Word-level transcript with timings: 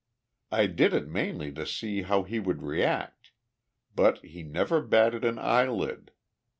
I 0.51 0.65
did 0.65 0.95
it 0.95 1.07
mainly 1.07 1.51
to 1.51 1.63
see 1.63 2.01
how 2.01 2.23
he 2.23 2.39
would 2.39 2.63
react. 2.63 3.33
But 3.93 4.17
he 4.25 4.41
never 4.41 4.81
batted 4.81 5.23
an 5.23 5.37
eyelid. 5.37 6.09